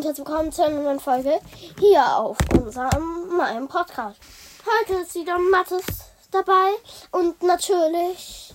[0.00, 1.38] und herzlich willkommen zu einer neuen Folge
[1.78, 4.18] hier auf unserem meinem Podcast.
[4.64, 5.84] Heute ist wieder Mathis
[6.30, 6.70] dabei
[7.10, 8.54] und natürlich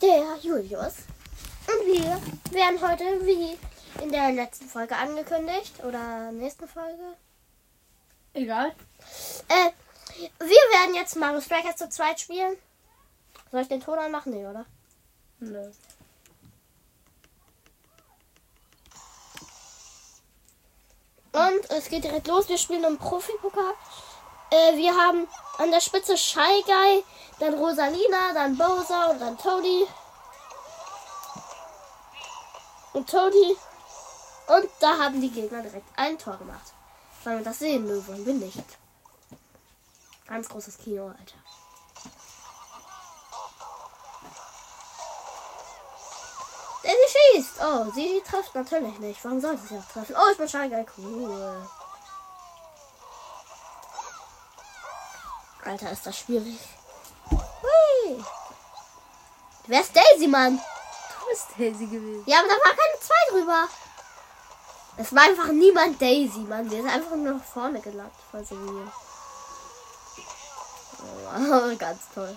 [0.00, 0.98] der Julius.
[1.66, 2.22] Und wir
[2.52, 3.58] werden heute, wie
[4.00, 7.16] in der letzten Folge angekündigt, oder nächsten Folge,
[8.34, 8.68] Egal.
[9.48, 9.70] äh,
[10.38, 12.56] wir werden jetzt Mario Strikers zu zweit spielen.
[13.50, 14.32] Soll ich den Ton anmachen?
[14.32, 14.64] Nee, oder?
[15.40, 15.68] Nö.
[21.32, 22.48] Und es geht direkt los.
[22.48, 23.74] Wir spielen im Profi-Pokal.
[24.50, 27.04] Äh, wir haben an der Spitze Shy Guy,
[27.38, 29.86] dann Rosalina, dann Bowser und dann Toadie.
[32.92, 33.56] Und Toadie.
[34.48, 36.72] Und da haben die Gegner direkt ein Tor gemacht.
[37.22, 37.86] Wollen wir das sehen?
[37.86, 38.64] Wollen wir nicht.
[40.26, 41.38] Ganz großes Kino, Alter.
[46.90, 47.54] Sie schießt.
[47.62, 49.24] Oh, sie trifft natürlich nicht.
[49.24, 50.16] Warum sollte sie auch treffen?
[50.16, 50.86] Oh, ich bin Guy.
[50.96, 51.68] Cool.
[55.64, 56.58] Alter, ist das schwierig.
[57.30, 58.24] Hui.
[59.66, 60.56] Wer ist Daisy, Mann?
[60.58, 62.24] Du bist Daisy gewesen.
[62.26, 63.68] Ja, aber da war keine zwei drüber.
[64.96, 66.68] Es war einfach niemand Daisy, Mann.
[66.68, 68.12] Der ist einfach nur nach vorne gelangt.
[68.30, 68.56] Voll so.
[71.34, 72.36] Oh, ganz toll.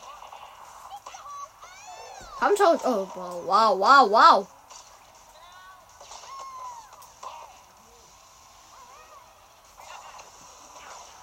[2.44, 2.78] Komm schon.
[2.84, 4.48] Oh, wow, wow, wow, wow.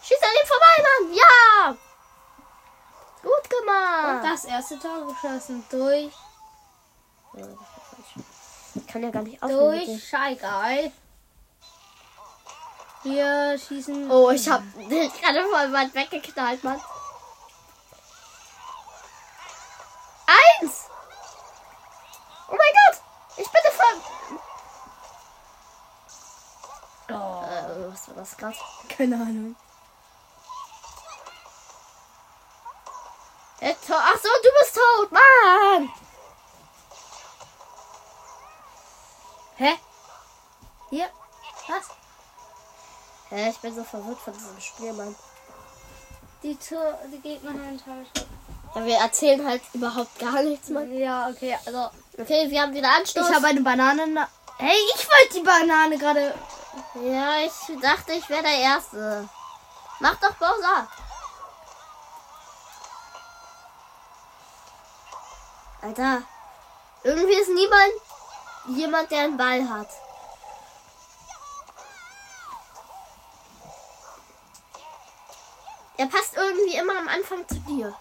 [0.02, 1.14] Schieß an ihm vorbei, Mann.
[1.14, 1.76] Ja.
[3.22, 4.24] Gut Und gemacht.
[4.24, 6.12] das erste Tor geschossen durch,
[8.74, 9.86] Ich kann ja gar nicht aufnehmen.
[9.86, 10.10] durch
[10.40, 10.92] Guy.
[13.02, 14.10] Wir schießen.
[14.10, 16.80] Oh, ich hab gerade voll weit weggeknallt, Mann.
[20.26, 20.86] Eins!
[22.48, 23.02] Oh mein Gott!
[23.36, 23.96] Ich bin voll.
[27.12, 27.44] Oh,
[28.40, 28.56] Gerade?
[28.88, 29.56] keine Ahnung.
[33.60, 35.90] Äh, Ach so, du bist tot, Mann!
[39.56, 39.78] Hä?
[40.88, 41.08] Hier?
[41.68, 41.88] Was?
[43.28, 45.14] Hä, ich bin so verwirrt von diesem Spiel, Mann.
[46.42, 48.26] Die, Tor, die Gegner enttäuscht.
[48.74, 50.90] Ja, wir erzählen halt überhaupt gar nichts, Mann.
[50.96, 51.90] Ja, okay, also.
[52.18, 53.28] Okay, wir haben wieder Anstoß.
[53.28, 54.06] Ich habe eine Banane.
[54.06, 56.34] na- Hey, ich wollte die Banane gerade.
[56.94, 59.28] Ja, ich dachte, ich wäre der Erste.
[60.00, 60.88] Mach doch Bowser.
[65.82, 66.22] Alter,
[67.04, 67.92] irgendwie ist niemand
[68.66, 69.88] jemand, der einen Ball hat.
[75.98, 77.94] Der passt irgendwie immer am Anfang zu dir.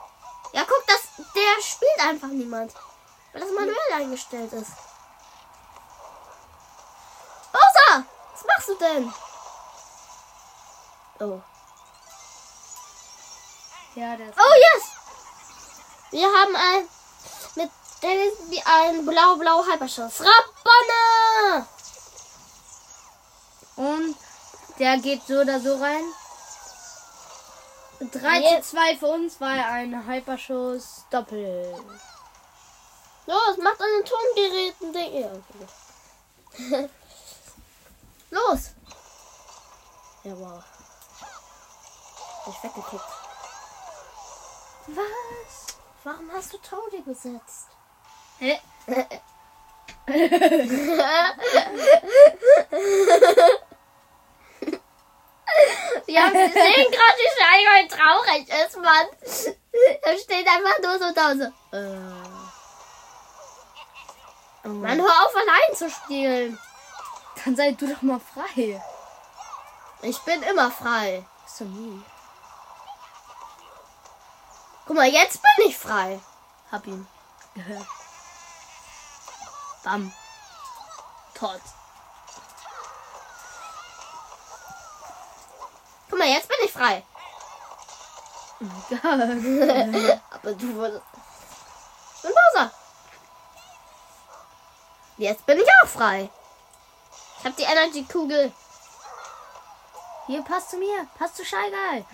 [0.54, 1.02] Ja, guck, das,
[1.36, 2.74] der spielt einfach niemand.
[3.34, 4.72] Weil das manuell eingestellt ist.
[7.52, 8.06] Bowser!
[8.34, 9.13] Was machst du denn?
[11.19, 11.41] Oh.
[13.96, 14.38] Ja, der ist.
[14.38, 14.84] Oh, yes!
[16.12, 16.88] Wir haben ein
[17.56, 17.72] mit
[18.02, 20.22] Daisy ein blau-blau Hyperschuss.
[20.22, 21.68] Rabbonne!
[23.75, 24.16] Und
[24.78, 26.03] der geht so oder so rein.
[28.00, 28.69] 3 Jetzt.
[28.69, 31.75] zu 2 für uns war ein Hyperschuss Doppel.
[33.25, 35.22] Los, macht an den Tongeräten Ding.
[35.22, 36.90] Ja, okay.
[38.29, 38.75] Los!
[40.23, 40.63] Ja, wow.
[42.47, 43.03] Ich weggekickt.
[44.88, 45.78] Was?
[46.03, 47.67] Warum hast du Toadie gesetzt?
[48.40, 48.59] Hä?
[56.06, 59.07] Wir haben gesehen gerade, wie Scheiger traurig ist, Mann.
[60.01, 61.46] Er steht einfach nur so da und so.
[61.78, 62.29] Äh.
[64.66, 66.59] Oh Mann, hör auf, allein zu spielen.
[67.44, 68.82] Dann sei du doch mal frei.
[70.02, 71.26] Ich bin immer frei.
[71.58, 72.04] Du nie.
[74.86, 76.20] Guck mal, jetzt bin ich frei.
[76.72, 77.08] Hab ihn.
[77.56, 77.86] Gehört.
[79.84, 80.14] Bam.
[81.34, 81.62] Tot.
[86.09, 87.03] Guck mal, jetzt bin ich frei.
[90.32, 91.03] Aber du wurdest.
[92.16, 92.72] Ich bin Bowser.
[95.18, 96.30] Jetzt bin ich auch frei.
[97.40, 98.52] Ich hab die Energy-Kugel.
[100.28, 101.08] Hier, passt zu mir.
[101.18, 102.06] Passt zu Shy Guy.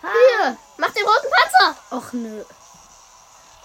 [0.00, 1.96] Hier, mach den roten Panzer.
[1.96, 2.44] Och nö.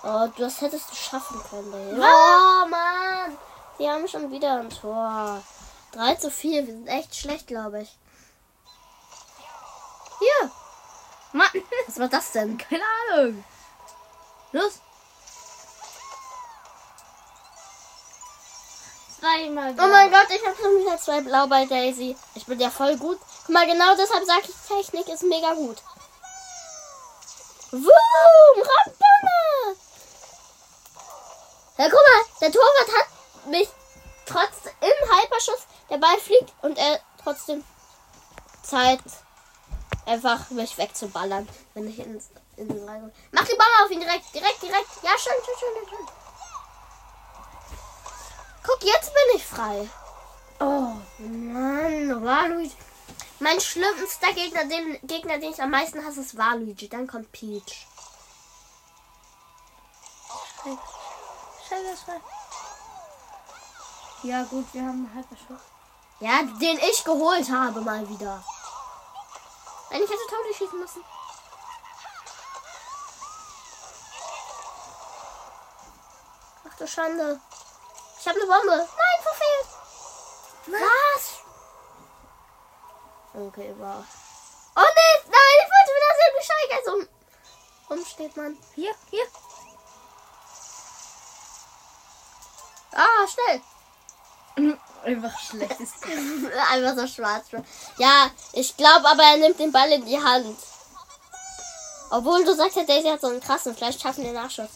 [0.03, 1.73] Oh, das hättest du schaffen können.
[1.73, 1.99] Ey.
[1.99, 3.37] Oh, Mann.
[3.79, 5.41] Die haben schon wieder ein Tor.
[5.91, 6.65] 3 zu 4.
[6.65, 7.97] Wir sind echt schlecht, glaube ich.
[10.19, 10.51] Hier.
[11.31, 11.47] Mann.
[11.87, 12.57] Was war das denn?
[12.69, 12.83] Keine
[13.13, 13.45] Ahnung.
[14.51, 14.79] Los.
[19.23, 19.71] Zweimal.
[19.71, 22.15] Oh mein Gott, ich habe schon wieder zwei Blau bei Daisy.
[22.35, 23.19] Ich bin ja voll gut.
[23.45, 25.77] Guck mal, genau deshalb sage ich, Technik ist mega gut.
[27.71, 27.83] Boom!
[28.57, 29.77] Rampone!
[31.77, 33.67] Ja, guck mal, der Torwart hat mich
[34.25, 37.63] trotz im Hyperschuss, der Ball fliegt und er trotzdem
[38.61, 38.99] Zeit,
[40.05, 43.11] einfach mich wegzuballern, wenn ich ins, in den rein.
[43.31, 44.87] Mach die Ball auf ihn direkt, direkt, direkt.
[45.01, 46.22] Ja, schön, schön, schön, schön.
[48.65, 49.89] Guck, jetzt bin ich frei.
[50.59, 52.75] Oh, Mann, Waluigi.
[53.39, 56.87] Mein schlimmster Gegner, den Gegner, den ich am meisten hasse, ist Waluigi.
[56.87, 57.87] Dann kommt Peach.
[61.67, 62.21] Scheiße.
[64.23, 65.59] Ja, gut, wir haben einen Hyperschuss.
[66.21, 68.41] Ja, den ich geholt habe mal wieder.
[69.91, 71.03] Nein, ich hätte Tony schießen müssen.
[76.69, 77.41] Ach du Schande.
[78.23, 78.77] Ich habe eine Bombe.
[78.77, 79.67] Nein, verfehlt.
[80.67, 81.23] Was?
[83.33, 84.05] Okay, wow.
[84.77, 86.93] Oh nee, nein, ich wollte wieder sehen, wie Scheiße so
[87.89, 88.57] rumsteht man.
[88.75, 89.25] Hier, hier.
[92.93, 93.61] Ah, schnell.
[95.03, 95.89] Einfach schlechtes.
[96.71, 97.47] Einfach so schwarz.
[97.97, 100.57] Ja, ich glaube aber, er nimmt den Ball in die Hand.
[102.09, 103.75] Obwohl du sagst, ja, Daisy hat so einen krassen.
[103.75, 104.69] Vielleicht schaffen wir Nachschuss.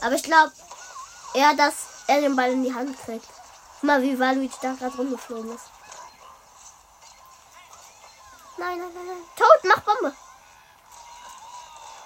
[0.00, 0.52] Aber ich glaube
[1.34, 1.74] eher, dass
[2.06, 3.28] er den Ball in die Hand kriegt.
[3.82, 5.64] Mal, wie Waluigi da gerade rumgeflogen ist.
[8.56, 9.16] Nein, nein, nein, nein.
[9.36, 10.14] Tot, mach Bombe.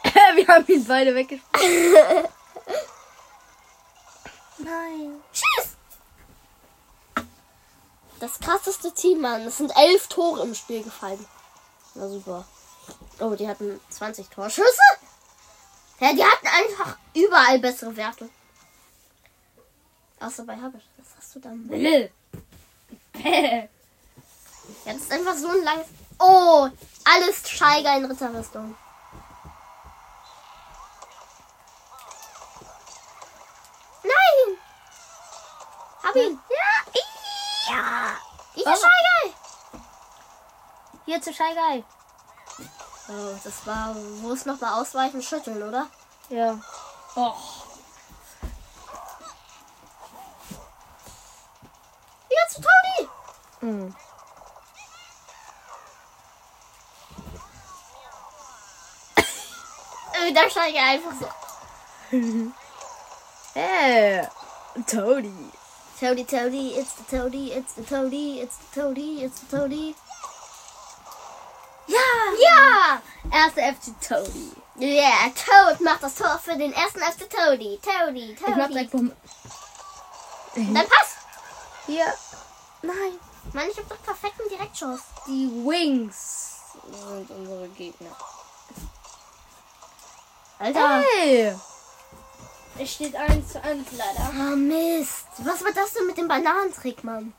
[0.34, 1.98] wir haben ihn beide weggespielt.
[4.58, 5.22] Nein.
[5.32, 5.76] Tschüss.
[8.18, 9.42] Das krasseste Team, Mann.
[9.42, 11.24] Es sind elf Tore im Spiel gefallen.
[11.94, 12.44] Na super.
[13.20, 14.80] Oh, die hatten 20 Torschüsse.
[16.00, 18.28] Ja, die hatten einfach überall bessere Werte.
[20.20, 20.84] Außer bei Habisch.
[20.96, 21.50] Was hast du da?
[21.54, 22.10] Bäh.
[23.12, 23.68] Bäh.
[24.84, 25.86] Ja, das ist einfach so ein langes.
[26.18, 26.68] Oh,
[27.04, 28.76] alles Scheiger in Ritterrüstung.
[34.02, 34.58] Nein!
[36.02, 36.38] Hab ihn.
[36.50, 37.74] Ja!
[37.74, 38.16] Ja!
[38.56, 38.76] Dieser Oh.
[38.76, 39.34] Scheiger!
[41.06, 41.84] Hier zu Scheigai.
[43.08, 45.86] Oh, das war, wo es noch mal ausweichen, schütteln, oder?
[46.28, 46.58] Ja.
[47.14, 47.34] Oh.
[52.28, 53.08] Wieder zu Toni!
[53.68, 53.94] Mhm.
[60.14, 61.28] Äh, der Scheiger einfach so.
[63.54, 64.26] Hey.
[64.86, 65.52] Tony.
[66.00, 69.94] Toady, Toady, it's the Toady, it's the Toady, it's the Toady, it's the Toady.
[71.88, 71.98] Ja.
[72.38, 73.02] Ja!
[73.32, 74.52] Erste FC Tony.
[74.78, 77.80] Yeah, Toad macht das Tor für den ersten FC Toady.
[77.82, 78.94] Toady, Ich mach direkt.
[78.94, 79.12] Dann
[80.54, 81.16] Pass!
[81.86, 82.14] Hier.
[82.82, 83.18] Nein.
[83.52, 85.00] Mann, ich hab doch perfekten Direktschuss.
[85.26, 86.56] Die Wings
[86.90, 88.16] sind unsere Gegner.
[90.58, 91.00] Alter.
[91.00, 91.54] Hey.
[92.78, 94.30] Es steht 1 zu 1 leider.
[94.30, 95.26] Oh Mist.
[95.38, 97.32] Was war das denn mit dem Bananentrick, Mann?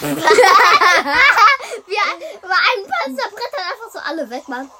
[0.00, 0.08] Wir
[2.48, 4.70] war ein Panzer brettern einfach so alle weg, Mann.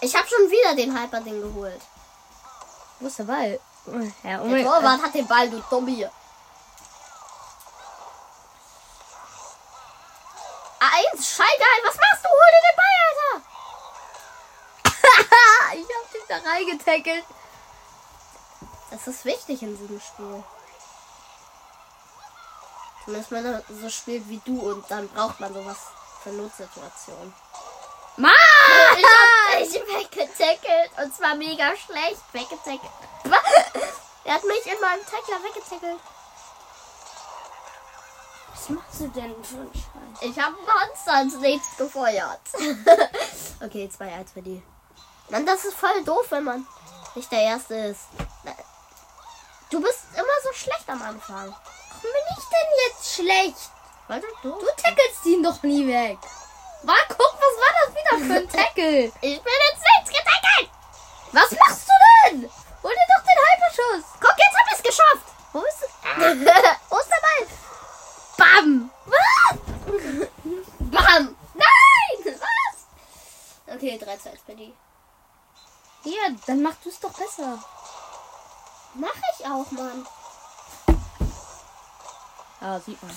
[0.00, 1.80] Ich habe schon wieder den Hyper-Ding geholt.
[3.00, 3.60] Wo ist der Ball?
[3.86, 6.08] Ja, oh Der Torwart hat den Ball, du Dummi.
[10.78, 12.28] Eins, Scheigeil, was machst du?
[12.28, 13.36] Hol dir den Ball, Alter.
[15.80, 17.24] ich hab dich da reingetackelt.
[18.90, 20.44] Das ist wichtig in diesem Spiel.
[23.04, 25.78] Zumindest wenn man so spielt wie du und dann braucht man sowas
[26.22, 27.34] für Notsituationen.
[28.16, 28.32] Mann!
[28.98, 32.92] Ich hab dich weggetackelt und zwar mega schlecht weggetackelt.
[34.24, 36.00] Er hat mich in meinem Tackler weggetackelt.
[38.52, 40.22] Was machst du denn für einen Scheiß?
[40.30, 42.40] Ich habe Monster ins Nichts gefeuert.
[43.64, 44.62] okay, 2-1 für die.
[45.28, 46.66] Mann, das ist voll doof, wenn man
[47.16, 48.02] nicht der Erste ist.
[49.70, 51.48] Du bist immer so schlecht am Anfang.
[51.48, 53.70] Warum bin ich denn jetzt schlecht?
[54.06, 54.50] Warte, du?
[54.50, 56.18] Du tackelst ihn doch nie weg.
[56.84, 59.04] War, guck, was war das wieder für ein Tackle?
[59.20, 60.70] Ich bin ins Nichts getackelt.
[61.32, 61.92] Was machst du
[62.30, 62.50] denn?
[62.82, 64.04] Hol dir doch den Hyperschuss.
[64.20, 65.26] Guck, jetzt hab ich's geschafft.
[65.52, 65.90] Wo ist es?
[66.88, 67.46] Wo ist der Ball?
[68.36, 68.90] Bam!
[69.06, 69.58] Was?
[70.90, 71.36] Bam.
[71.54, 72.36] Nein.
[72.40, 73.74] Was?
[73.74, 74.74] Okay, 3-2 für die.
[76.02, 77.58] Hier, dann mach du es doch besser.
[78.94, 80.06] Mach ich auch, Mann.
[82.60, 83.16] Ah, sieht man.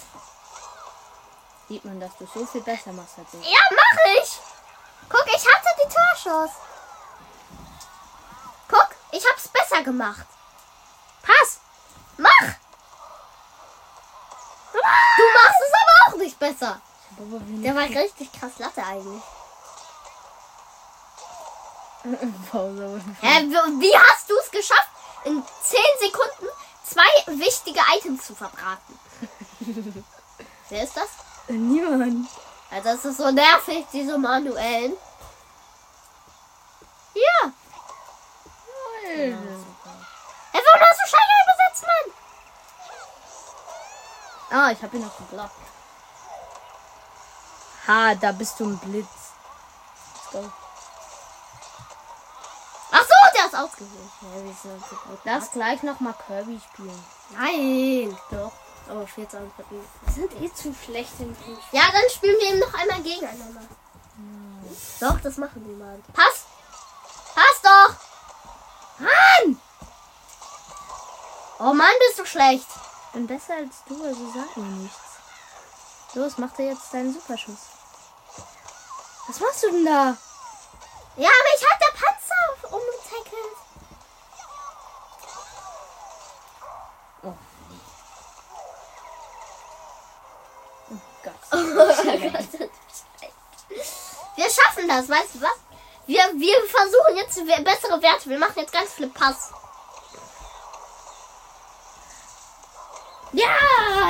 [1.68, 3.46] Sieht man, dass du so viel besser machst als ich.
[3.46, 4.40] Ja, mach ich.
[5.10, 6.52] Guck, ich hatte die Torschuss.
[9.16, 10.26] Ich hab's besser gemacht.
[11.22, 11.60] Pass!
[12.18, 12.48] Mach!
[14.74, 14.80] Du
[15.34, 16.82] machst es aber auch nicht besser.
[17.18, 19.24] Der war richtig krass Latte eigentlich.
[23.22, 24.90] Hä, wie wie hast du es geschafft,
[25.24, 26.50] in 10 Sekunden
[26.84, 29.00] zwei wichtige Items zu verbraten?
[30.70, 31.08] Wer ist das?
[31.48, 32.28] Niemand.
[32.72, 34.98] Also das ist so nervig, diese manuellen.
[37.14, 37.52] Ja.
[39.04, 39.36] Hä,
[40.54, 42.08] warum hast du Scheiße besetzt, Mann?
[44.60, 45.52] Ah, ich habe ihn noch geblockt.
[47.88, 49.08] Ha, da bist du ein Blitz.
[49.08, 50.52] Let's go.
[52.92, 54.12] Ach so, der ist ausgewählt.
[55.24, 57.06] Ja, das gleich noch mal Kirby spielen.
[57.30, 58.18] Nein.
[58.32, 58.52] Doch.
[58.88, 59.82] Aber 14 und Kirby.
[60.01, 61.36] Wir sind eh zu schlecht im.
[61.72, 63.62] Ja, dann spielen wir eben noch einmal gegeneinander.
[65.00, 66.00] Doch, das machen wir mal.
[66.13, 66.46] Pass!
[67.34, 67.96] Pass doch!
[69.00, 69.62] Mann!
[71.60, 72.68] Oh Mann, bist du schlecht.
[73.08, 74.98] Ich bin besser als du, also sag mir nichts.
[76.13, 77.60] Los, mach dir jetzt deinen Superschuss.
[79.27, 80.18] Was machst du denn da?
[81.18, 83.58] Ja, aber ich hab der Panzer umgetackelt.
[87.24, 87.34] Oh.
[90.92, 91.56] Oh Gott.
[94.88, 95.58] Das, weißt du was?
[96.08, 98.30] Wir, wir versuchen jetzt bessere Werte.
[98.30, 99.51] Wir machen jetzt ganz viele Pass.
[103.32, 103.48] Ja,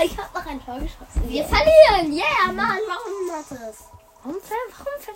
[0.03, 1.27] ich habe noch ein Tor geschossen.
[1.29, 2.13] Wir verlieren.
[2.13, 3.77] Yeah, Mann, warum hat es?
[4.23, 5.13] Warum, ver- warum, ver-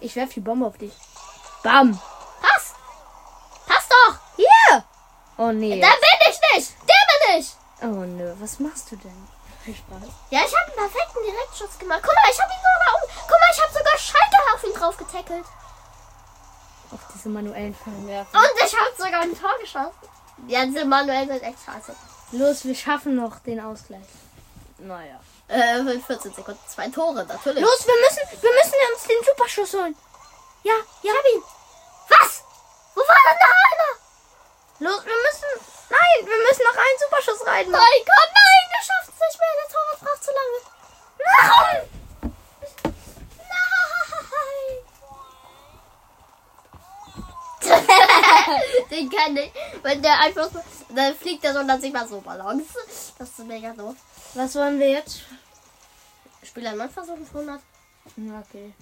[0.00, 0.92] Ich werf die Bombe auf dich.
[1.62, 1.98] Bam.
[2.40, 2.74] Pass!
[3.66, 4.14] Pass doch!
[4.36, 4.84] Hier.
[5.38, 5.80] Oh nee.
[5.80, 6.72] Da bin ich nicht!
[6.82, 7.52] Der bin ich!
[7.82, 9.28] Oh nö, was machst du denn?
[9.64, 10.02] Viel Spaß.
[10.30, 12.00] Ja, ich habe einen perfekten Direktschuss gemacht.
[12.02, 12.77] Guck mal, ich habe ihn mal,
[13.58, 15.44] ich habe sogar Schalke auf ihn drauf getackelt.
[16.92, 18.38] Auf diese manuellen Fernwerfer.
[18.38, 19.90] Und ich habe sogar ein Tor geschossen.
[20.46, 21.94] Ja, diese manuell sind echt scheiße.
[22.32, 24.06] Los, wir schaffen noch den Ausgleich.
[24.78, 25.18] Naja.
[25.48, 26.60] Äh, in 14 Sekunden.
[26.68, 27.62] Zwei Tore, natürlich.
[27.62, 29.96] Los, wir müssen, wir müssen uns den Superschuss holen.
[30.62, 31.10] Ja, ja.
[31.10, 31.42] Ich hab ihn.
[32.08, 32.44] Was?
[32.94, 34.90] Wo war denn noch einer?
[34.90, 35.66] Los, wir müssen.
[35.90, 37.70] Nein, wir müssen noch einen Superschuss rein.
[37.70, 39.54] Mein Gott, nein, der schafft es nicht mehr.
[39.58, 40.58] Der Torwart braucht zu lange.
[41.18, 41.80] Nein!
[41.80, 41.98] Nein!
[49.26, 49.52] Den kann ich.
[49.82, 50.60] Wenn der einfach so.
[50.94, 52.66] Dann fliegt er so und dann sieht man so Ballons.
[53.18, 53.96] Das ist mega doof.
[54.34, 55.22] Was wollen wir jetzt?
[56.42, 57.60] Spieler 9 versuchen 100.
[58.46, 58.72] Okay.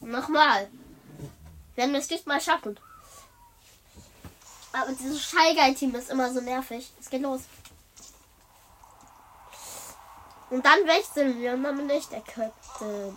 [0.00, 0.68] Nochmal.
[1.76, 2.78] Wenn wir es diesmal schaffen.
[4.72, 6.90] Aber dieses Scheigeil-Team ist immer so nervig.
[7.00, 7.42] Es geht los.
[10.50, 13.16] Und dann wechseln wir und dann bin ich der Captain.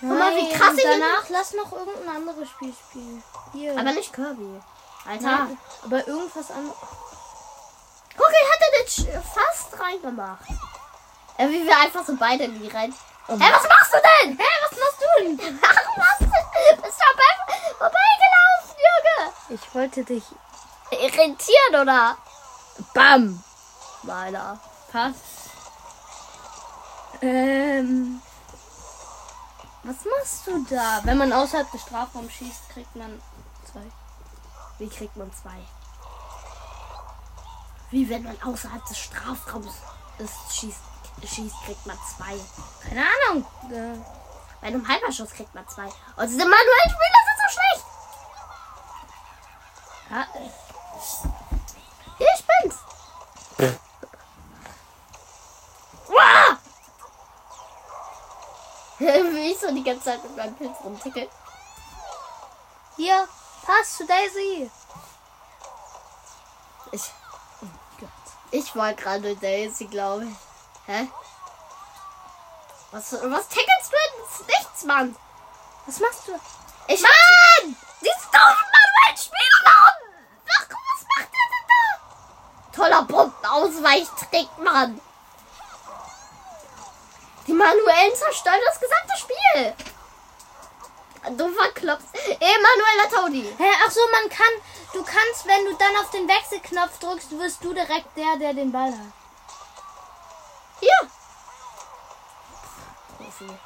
[0.00, 3.22] Guck mal, wie Nein, krass ich danach lass noch irgendein anderes Spiel spielen.
[3.52, 3.72] Hier.
[3.72, 4.60] Aber nicht Kirby.
[5.06, 5.24] Alter.
[5.24, 5.48] ja,
[5.84, 6.76] aber irgendwas anderes.
[8.16, 10.48] Guck, ich hatte den Sch- fast reingemacht.
[11.38, 12.94] Ja, wie wir einfach so beide in die rein.
[13.28, 14.38] Oh Hä, was machst du denn?
[14.38, 15.38] Hä, was machst du denn?
[15.62, 16.82] Warum machst du?
[16.82, 19.32] Bist du dabei vorbeigelaufen, Junge?
[19.50, 20.24] Ich wollte dich.
[20.90, 22.16] Irritiert, oder?
[22.92, 23.42] Bam!
[24.02, 24.58] Meiner.
[24.92, 25.14] Pass.
[27.22, 28.20] Ähm.
[29.84, 31.00] Was machst du da?
[31.04, 33.20] Wenn man außerhalb des Strafraums schießt, kriegt man
[33.70, 33.82] zwei.
[34.78, 35.58] Wie kriegt man zwei?
[37.90, 39.74] Wie wenn man außerhalb des Strafraums
[40.18, 40.80] ist, schießt,
[41.22, 42.34] schießt, kriegt man zwei.
[42.88, 43.46] Keine Ahnung.
[43.70, 43.98] Äh,
[44.60, 45.84] Bei einem Halberschuss kriegt man zwei.
[45.84, 47.84] Und diese manuellen Spieler sind so schlecht.
[50.10, 50.26] ja,
[52.18, 52.76] Hier, ich bin's.
[56.08, 56.58] Uah!
[58.98, 61.28] Wie ich so die ganze Zeit mit meinem Pilz rumtickel.
[62.96, 63.28] hier,
[63.64, 64.70] Pass zu Daisy.
[66.92, 67.02] Ich,
[67.62, 67.66] Oh
[67.98, 68.08] Gott.
[68.50, 70.36] ich war gerade Daisy, glaube ich.
[70.86, 71.08] Hä?
[72.90, 74.46] Was, was tackelst du denn?
[74.46, 75.16] Nichts, Mann.
[75.86, 76.32] Was machst du?
[76.86, 77.76] Ich Mann!
[78.00, 80.38] Diese doofen manuellen Spieler da unten!
[80.46, 82.76] Ach, was macht der denn da?
[82.76, 85.00] Toller Bombenausweichtrick, Mann!
[87.64, 89.74] Die manuellen zerstören das gesamte Spiel!
[91.38, 92.08] Du verklopfst.
[92.14, 93.42] Emanueller Todi.
[93.56, 94.52] Hä, ach so, man kann,
[94.92, 98.70] du kannst, wenn du dann auf den Wechselknopf drückst, wirst du direkt der, der den
[98.70, 99.12] Ball hat.
[100.80, 101.10] Hier.
[103.16, 103.58] Profi.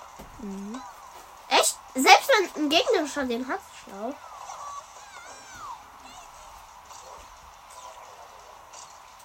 [1.48, 1.76] Echt?
[1.94, 4.14] Selbst wenn ein Gegner schon den hat, schlau.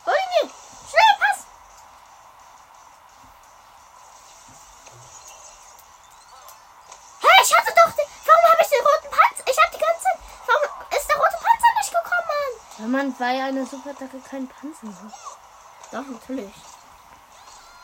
[0.05, 0.49] Olivier,
[0.89, 1.45] schnell, pass!
[7.21, 8.05] Hä, ich hatte doch den.
[8.25, 9.43] Warum habe ich den roten Panzer?
[9.45, 10.19] Ich habe die ganze Zeit.
[10.47, 10.63] Warum
[10.97, 11.07] ist
[13.23, 15.13] Bei einer Superattacke keinen Panzer hat.
[15.93, 16.53] Doch, natürlich.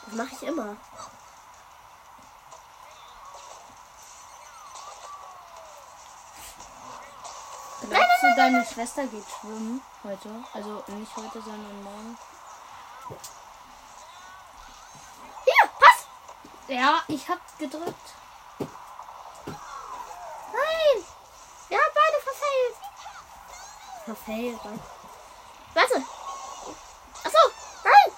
[0.06, 0.76] Das mache ich immer.
[7.90, 10.44] Glaubst du, deine Schwester geht schwimmen heute?
[10.54, 12.18] Also nicht heute, sondern morgen.
[15.46, 16.06] Hier, pass!
[16.68, 18.14] Ja, ich hab gedrückt.
[18.60, 18.70] Nein!
[21.70, 22.76] Wir haben beide verfehlt.
[24.04, 24.99] Verfehlt, nein.
[25.80, 25.96] Warte.
[27.24, 27.44] Achso,
[27.86, 28.12] nein!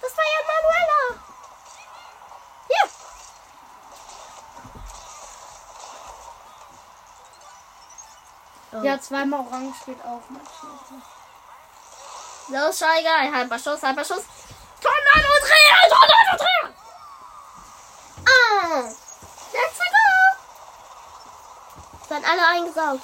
[0.00, 1.00] Das war ja Manuela.
[2.68, 2.86] Hier.
[8.72, 8.82] Oh.
[8.84, 11.02] Ja, zweimal orange auch manchmal.
[12.50, 13.32] Los, Scheiger.
[13.32, 14.22] Halber Schuss, halber Schuss.
[14.80, 16.72] Tornado-Dreher, Tornado-Dreher.
[18.28, 18.94] Ah.
[19.52, 20.06] Let's go.
[22.08, 23.02] Sind alle eingesaugt.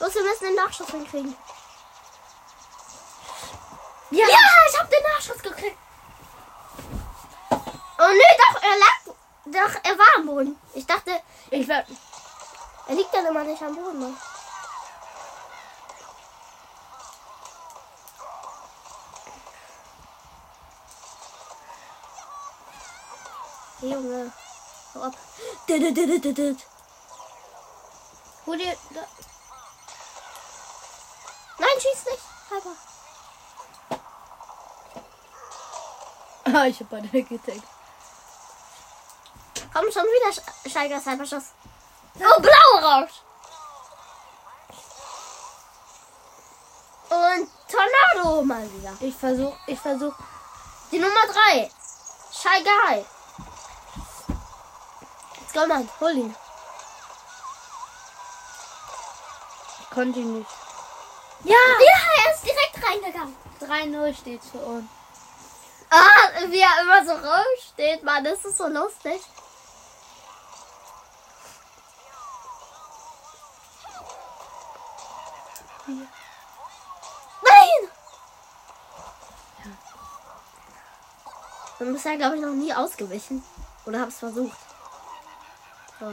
[0.00, 1.36] Los, wir müssen den Nachschuss hinkriegen.
[4.12, 4.26] Ja!
[4.26, 4.38] Ja,
[4.68, 5.78] ich hab den Nachschuss gekriegt.
[7.50, 9.00] Oh nö, doch, er lag.
[9.46, 10.60] Doch, er war am Boden.
[10.74, 11.86] Ich dachte, Ich werd,
[12.88, 14.00] er liegt dann immer nicht am Boden.
[14.00, 14.16] Ne?
[23.80, 24.32] Hey, Junge.
[24.94, 25.14] Hau ab.
[28.46, 28.76] Hol dir.
[31.58, 32.22] Nein, schieß nicht.
[32.50, 32.91] Halber.
[36.52, 37.62] Ah, ich hab beide weggedeckt.
[39.72, 41.52] Komm schon wieder, Sch- Steiger, Cyberschuss.
[42.18, 43.10] Oh, blau raus.
[47.08, 48.92] Und Tornado mal wieder.
[49.00, 50.14] Ich versuch, ich versuch.
[50.90, 51.70] Die Nummer 3.
[52.32, 53.04] Shy Guy.
[55.40, 55.88] Let's go, Mann.
[56.00, 56.34] Hol ihn.
[59.92, 60.50] Konnte ich nicht.
[61.44, 61.54] Ja.
[61.54, 63.36] Ja, er ist direkt reingegangen.
[63.60, 64.84] 3-0 steht für uns.
[65.94, 68.24] Ah, wie er immer so raussteht, Mann.
[68.24, 69.20] Das ist so lustig.
[75.86, 76.06] Nein!
[81.78, 83.44] Du bist ja, glaube ich, noch nie ausgewichen.
[83.84, 84.56] Oder hab's versucht.
[86.00, 86.06] So.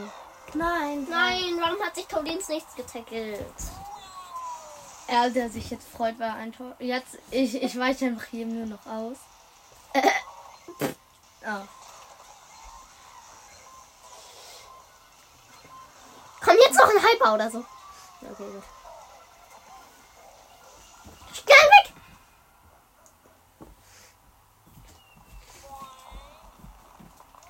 [0.52, 1.06] Nein.
[1.08, 3.46] Nein, warum hat sich Tolins nichts getackelt?
[5.06, 6.76] Er, der sich jetzt freut, war ein Tor.
[6.78, 9.16] Jetzt, ich, ich weiche einfach jedem nur noch aus.
[9.94, 11.66] Ah.
[16.42, 17.58] Komm jetzt noch ein Hyper oder so.
[17.58, 18.62] Okay, gut.
[21.32, 21.92] Schnell weg!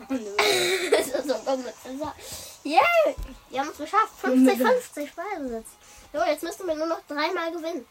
[0.90, 2.14] das ist so dumm Scissor.
[2.64, 2.80] Yeah!
[3.48, 4.14] Wir haben es geschafft.
[4.22, 5.68] 50-50 Ballbesitz.
[6.12, 7.86] So, jetzt müssen wir nur noch dreimal gewinnen.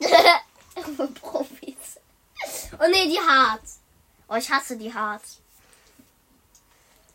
[1.20, 1.75] Profis.
[2.78, 3.80] Oh nee, die Hearts.
[4.28, 5.40] Oh, ich hasse die Hearts.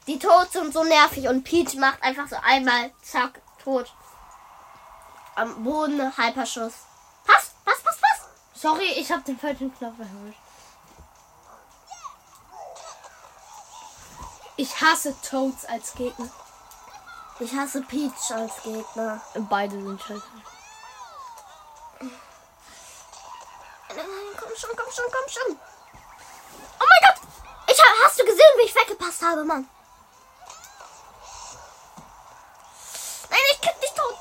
[0.08, 3.94] Die Toads sind so nervig und Peach macht einfach so einmal, zack, tot.
[5.36, 6.74] Am Boden, Hyperschuss.
[7.26, 8.30] Pass, pass, pass, pass.
[8.54, 10.40] Sorry, ich habe den falschen Knopf erwischt.
[14.58, 16.30] Ich hasse Toads als Gegner.
[17.40, 19.22] Ich hasse Peach als Gegner.
[19.50, 20.22] Beide sind scheiße.
[24.52, 25.60] Komm schon, komm schon, komm schon.
[26.80, 27.22] Oh mein Gott!
[27.68, 29.66] Ich hab, hast du gesehen, wie ich weggepasst habe, Mann?
[33.30, 34.18] Nein, ich krieg dich tot.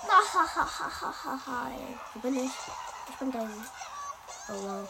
[2.14, 2.52] Wo bin ich?
[3.08, 3.40] Ich bin da.
[3.40, 4.88] Oh wow.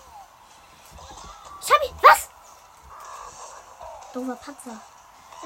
[1.62, 1.96] Ich hab ihn.
[2.02, 2.28] Was?
[4.12, 4.78] Doofer Patzer.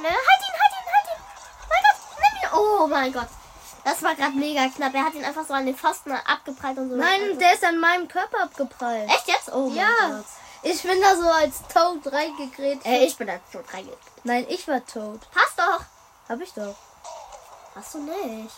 [0.03, 1.23] Nein, halt ihn, halt ihn, halt ihn.
[1.69, 2.49] Mein Gott, nimm ihn.
[2.53, 3.29] Oh mein Gott.
[3.85, 4.95] Das war gerade mega knapp.
[4.95, 6.97] Er hat ihn einfach so an den Pfosten abgeprallt und so.
[6.97, 9.09] Nein, der ist an meinem Körper abgeprallt.
[9.11, 9.53] Echt jetzt?
[9.53, 9.89] Oh Ja.
[10.09, 10.25] Gott.
[10.63, 12.87] Ich bin da so als Toad reingegrätscht.
[12.87, 14.01] Äh, ich bin da tot reingegangen.
[14.25, 15.21] Nein, ich war Toad.
[15.31, 15.85] Passt doch.
[16.29, 16.75] Hab ich doch.
[17.75, 18.55] Hast du nicht.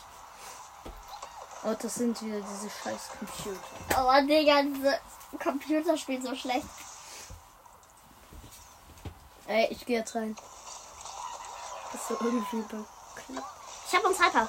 [1.64, 3.58] Oh, das sind wieder diese scheiß Computer.
[3.98, 5.00] Oh, Digga, diese
[5.42, 6.66] Computerspiel so schlecht.
[9.48, 10.36] Ey, ich gehe jetzt rein.
[11.92, 12.88] Das ist so irgendwie bekloppt.
[13.88, 14.48] Ich hab uns Hyper.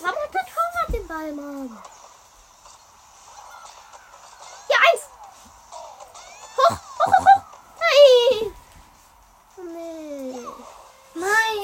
[0.00, 1.82] Warum hat der Torwart den Ball, Mann?
[4.66, 5.02] Hier, eins!
[6.56, 7.42] Hoch, hoch, hoch, hoch!
[7.80, 8.54] Nein!
[9.74, 10.46] Nee.
[11.14, 11.58] Nein!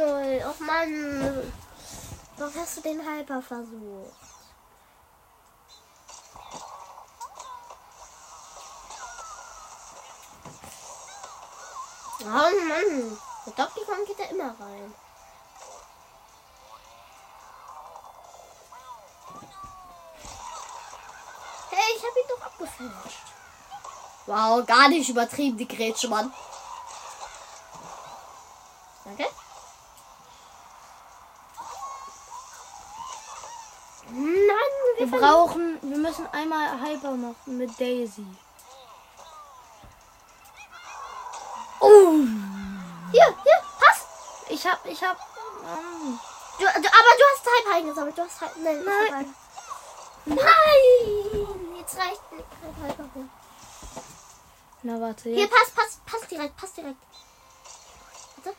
[0.00, 0.50] 2-0.
[0.50, 1.52] Och, Mann.
[2.36, 4.14] Warum hast du den Hyper versucht?
[12.22, 13.18] Oh Mann.
[13.46, 14.94] Der Doppel geht da immer rein.
[22.42, 23.18] Abgefälscht.
[24.26, 26.32] Wow, gar nicht übertrieben, die Grätsche, Mann.
[29.04, 29.26] Danke.
[34.12, 34.56] Nein,
[34.98, 38.26] Wir wir brauchen, wir müssen einmal Hyper machen mit Daisy.
[41.80, 42.12] Oh!
[43.12, 44.04] Hier, hier, pass.
[44.48, 45.16] Ich hab, ich hab.
[45.64, 46.18] ähm,
[46.58, 48.18] Du, du, aber du hast Hype eingesammelt.
[48.18, 48.56] Du hast Hype.
[48.58, 49.34] Nein, Nein.
[50.26, 50.36] Nein.
[51.92, 53.30] Jetzt reicht holen.
[54.82, 55.50] Na warte, Hier, jetzt.
[55.52, 56.96] pass, pass, pass direkt, pass direkt.
[58.36, 58.56] Warte.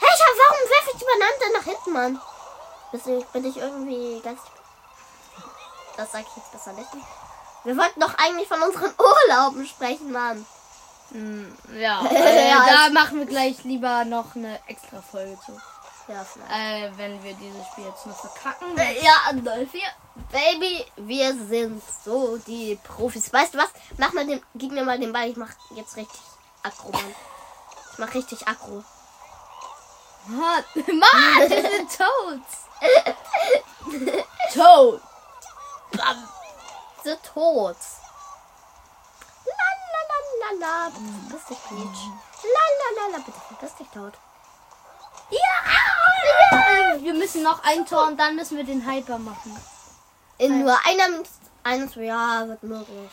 [0.00, 2.20] Hey, hab, warum werfe ich die Bananen denn nach hinten, Mann?
[2.92, 4.40] Deswegen bin ich irgendwie ganz.
[5.96, 6.88] Das sag ich jetzt besser nicht.
[7.64, 10.44] Wir wollten doch eigentlich von unseren Urlauben sprechen, Mann.
[11.10, 15.60] Hm, ja, Ja, äh, da es- machen wir gleich lieber noch eine extra Folge zu.
[16.06, 16.50] Ja, vielleicht.
[16.50, 18.76] Äh, wenn wir dieses Spiel jetzt noch verkacken.
[18.76, 19.82] Äh, Ja, Andolf, wir,
[20.30, 23.32] Baby, wir sind so die Profis.
[23.32, 23.70] Weißt du was?
[23.96, 25.30] Mach mal den, gib mir mal den Ball.
[25.30, 26.20] Ich mach jetzt richtig
[26.62, 27.14] aggro, Mann.
[27.92, 28.84] Ich mach richtig aggro.
[30.26, 32.40] Mann, Mann, wir sind tot.
[34.54, 35.00] tot.
[35.92, 36.28] Bam.
[37.02, 37.76] So tot.
[39.46, 40.90] La la la la la.
[40.90, 42.00] Bitte verpiss dich, Peach.
[42.42, 43.18] La la la la.
[43.24, 44.14] Bitte verpiss dich, tot.
[47.00, 49.56] Wir müssen noch ein Tor und dann müssen wir den Hyper machen.
[50.38, 51.30] In nur einer Minute.
[51.62, 53.10] Eines, ja, wird möglich.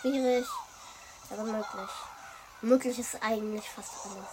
[0.00, 0.46] Schwierig,
[1.30, 1.90] aber möglich.
[2.62, 4.28] Möglich ist eigentlich fast alles.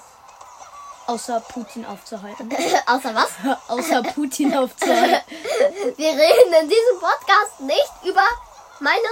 [1.08, 2.56] Außer Putin aufzuhalten.
[2.86, 3.30] Außer was?
[3.69, 5.23] Außer Putin aufzuhalten.
[5.97, 8.23] Wir reden in diesem Podcast nicht über
[8.80, 9.08] meine.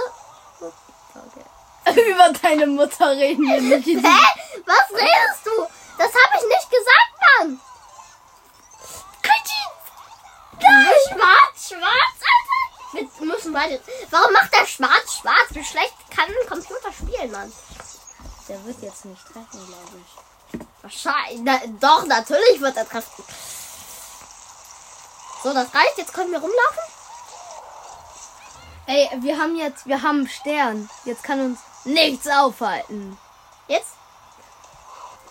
[0.60, 2.00] Okay.
[2.12, 3.86] Über deine Mutter reden wir nicht.
[3.86, 4.62] Hä?
[4.66, 5.50] Was redest du?
[5.98, 7.60] Das habe ich nicht gesagt, Mann.
[10.60, 13.10] Nein, schwarz, schwarz, Alter.
[13.18, 13.80] Wir müssen beide.
[14.10, 15.48] Warum macht der schwarz, schwarz?
[15.50, 17.52] Wie schlecht kann ein Computer spielen, Mann?
[18.48, 20.60] Der wird jetzt nicht treffen, glaube ich.
[20.82, 21.40] Wahrscheinlich.
[21.42, 23.24] Na, doch, natürlich wird er treffen.
[25.42, 25.98] So, das reicht.
[25.98, 26.82] Jetzt können wir rumlaufen.
[28.86, 30.88] Ey, wir haben jetzt, wir haben einen Stern.
[31.04, 33.18] Jetzt kann uns nichts aufhalten.
[33.66, 33.94] Jetzt?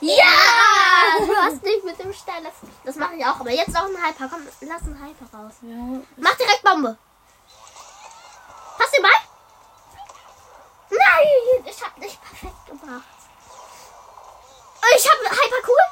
[0.02, 0.75] Ja!
[1.20, 2.44] Du hast nicht mit dem Stern.
[2.44, 3.40] Das, das mache ich auch.
[3.40, 4.28] Aber jetzt noch ein Hyper.
[4.30, 5.54] Komm, lass einen Hyper raus.
[5.62, 6.02] Ja.
[6.18, 6.98] Mach direkt Bombe.
[8.78, 9.12] Pass den Ball.
[10.90, 13.04] Nein, ich hab nicht perfekt gemacht.
[14.96, 15.86] Ich hab Hyper cool.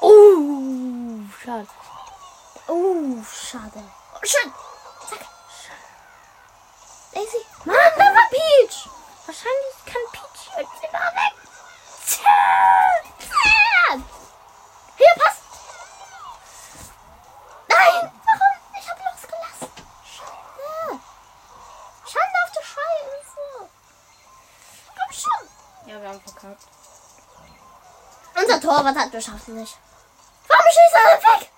[0.00, 1.68] Oh, schade.
[2.66, 3.82] Oh, schade.
[4.14, 4.52] Oh, schön.
[5.08, 5.26] Zack.
[7.12, 7.46] Daisy.
[7.64, 8.88] Mann, war Peach.
[9.26, 10.50] Wahrscheinlich kann Peach.
[10.58, 11.34] Und sie war weg.
[12.06, 12.40] Tja,
[13.18, 14.02] tja.
[14.96, 15.36] Hier, pass.
[17.68, 18.54] Nein, warum?
[18.78, 19.70] Ich hab losgelassen.
[20.04, 21.00] Schande.
[22.06, 23.44] Schande auf die Scheiße.
[24.96, 25.42] Komm schon.
[25.88, 26.64] Ja, wir haben verkackt.
[28.34, 29.76] Unser Torwart hat geschafft nicht.
[30.48, 31.48] Warum schießt er weg?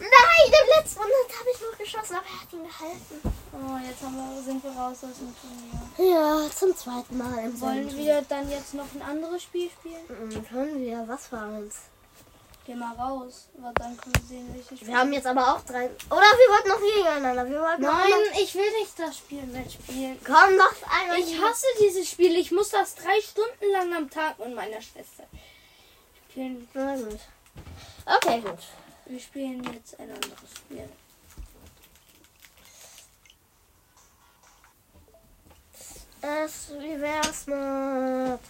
[0.00, 3.34] Nein, im letzten Monat habe ich noch geschossen, aber er hat ihn gehalten.
[3.52, 6.12] Oh, jetzt haben wir, sind wir raus aus dem Turnier.
[6.12, 10.04] Ja, zum zweiten Mal im Wollen selben wir dann jetzt noch ein anderes Spiel spielen?
[10.08, 11.76] Mhm, Können wir, was war uns?
[12.66, 13.48] Geh mal raus.
[13.58, 14.90] Aber dann können wir sehen, welche Spiele.
[14.90, 15.84] Wir haben jetzt aber auch drei.
[15.86, 17.48] Oder wir wollten noch gegeneinander.
[17.50, 20.18] Wir wollten noch Nein, einmal- ich will nicht das Spiel mitspielen.
[20.24, 21.18] Komm doch einmal.
[21.18, 22.34] Ich hasse dieses Spiel.
[22.36, 25.24] Ich muss das drei Stunden lang am Tag mit meiner Schwester
[26.30, 26.66] spielen.
[26.72, 27.20] Na gut.
[28.06, 28.58] Okay, gut.
[29.06, 30.88] Wir spielen jetzt ein anderes Spiel.
[36.22, 38.40] Es, wie wär's mit.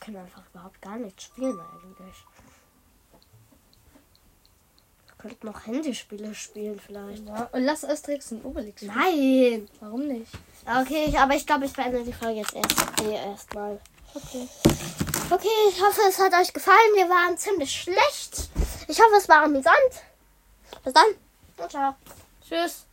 [0.00, 2.16] Können einfach überhaupt gar nicht spielen eigentlich.
[5.06, 7.26] Wir könnten noch Handyspiele spielen vielleicht.
[7.26, 8.94] Ja, und lass Asterix und Obelix spielen.
[8.96, 9.68] Nein!
[9.80, 10.32] Warum nicht?
[10.66, 13.78] Okay, ich- aber ich glaube, ich beende die Folge jetzt erst eh erstmal.
[14.14, 14.48] Okay.
[15.30, 16.94] Okay, ich hoffe, es hat euch gefallen.
[16.96, 18.48] Wir waren ziemlich schlecht.
[18.88, 19.76] Ich hoffe, es war amüsant.
[20.82, 21.04] Bis dann.
[21.58, 21.94] Und ciao.
[22.42, 22.86] Tschüss.